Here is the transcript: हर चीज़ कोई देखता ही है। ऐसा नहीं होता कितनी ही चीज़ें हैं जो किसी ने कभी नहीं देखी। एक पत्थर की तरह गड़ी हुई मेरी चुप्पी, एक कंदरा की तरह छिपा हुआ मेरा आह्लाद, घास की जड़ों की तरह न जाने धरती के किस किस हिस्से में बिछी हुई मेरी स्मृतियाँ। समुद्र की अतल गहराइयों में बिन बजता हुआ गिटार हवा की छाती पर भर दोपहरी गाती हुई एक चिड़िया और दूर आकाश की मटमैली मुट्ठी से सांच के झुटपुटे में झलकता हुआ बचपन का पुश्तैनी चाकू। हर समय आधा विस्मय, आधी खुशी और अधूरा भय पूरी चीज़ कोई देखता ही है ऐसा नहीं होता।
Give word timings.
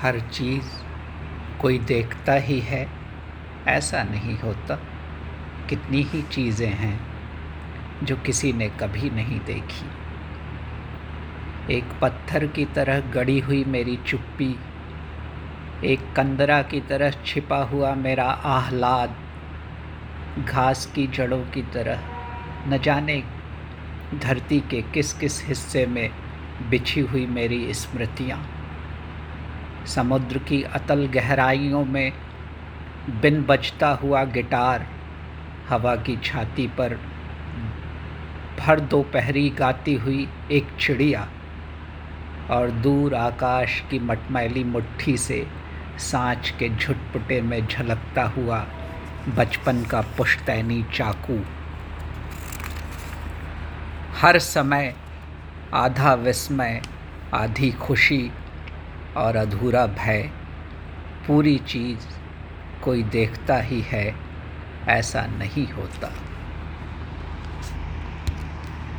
हर 0.00 0.18
चीज़ 0.20 0.64
कोई 1.60 1.78
देखता 1.78 2.32
ही 2.32 2.58
है। 2.60 2.86
ऐसा 3.68 4.02
नहीं 4.02 4.36
होता 4.38 4.74
कितनी 5.68 6.02
ही 6.02 6.22
चीज़ें 6.22 6.72
हैं 6.72 6.98
जो 8.04 8.16
किसी 8.16 8.52
ने 8.52 8.68
कभी 8.80 9.10
नहीं 9.10 9.38
देखी। 9.40 9.86
एक 11.74 11.84
पत्थर 12.02 12.46
की 12.46 12.64
तरह 12.64 13.00
गड़ी 13.10 13.38
हुई 13.40 13.64
मेरी 13.64 13.96
चुप्पी, 14.06 14.54
एक 15.84 16.00
कंदरा 16.16 16.60
की 16.62 16.80
तरह 16.80 17.10
छिपा 17.26 17.62
हुआ 17.64 17.94
मेरा 17.94 18.24
आह्लाद, 18.24 19.16
घास 20.40 20.86
की 20.86 21.06
जड़ों 21.06 21.42
की 21.44 21.62
तरह 21.74 21.98
न 22.68 22.78
जाने 22.78 23.22
धरती 24.14 24.60
के 24.60 24.82
किस 24.94 25.12
किस 25.12 25.44
हिस्से 25.46 25.86
में 25.86 26.10
बिछी 26.70 27.00
हुई 27.00 27.26
मेरी 27.26 27.74
स्मृतियाँ। 27.74 28.38
समुद्र 29.94 30.38
की 30.38 30.62
अतल 30.62 31.06
गहराइयों 31.06 31.84
में 31.84 32.12
बिन 33.22 33.42
बजता 33.44 33.88
हुआ 33.88 34.24
गिटार 34.24 34.86
हवा 35.68 35.96
की 35.96 36.16
छाती 36.24 36.66
पर 36.66 36.98
भर 38.58 38.80
दोपहरी 38.80 39.48
गाती 39.50 39.94
हुई 39.94 40.28
एक 40.52 40.68
चिड़िया 40.80 41.28
और 42.50 42.70
दूर 42.70 43.14
आकाश 43.14 43.82
की 43.90 43.98
मटमैली 43.98 44.64
मुट्ठी 44.64 45.16
से 45.16 45.46
सांच 45.98 46.50
के 46.58 46.68
झुटपुटे 46.68 47.40
में 47.40 47.66
झलकता 47.66 48.24
हुआ 48.28 48.66
बचपन 49.36 49.82
का 49.84 50.00
पुश्तैनी 50.16 50.82
चाकू। 50.94 51.38
हर 54.20 54.38
समय 54.38 54.94
आधा 55.74 56.14
विस्मय, 56.14 56.80
आधी 57.34 57.70
खुशी 57.72 58.30
और 59.18 59.36
अधूरा 59.36 59.86
भय 59.98 60.30
पूरी 61.26 61.58
चीज़ 61.68 62.06
कोई 62.84 63.02
देखता 63.02 63.56
ही 63.60 63.80
है 63.80 64.06
ऐसा 64.88 65.26
नहीं 65.26 65.66
होता। 65.72 66.12